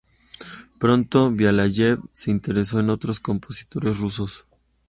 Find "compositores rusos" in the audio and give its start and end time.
3.19-4.47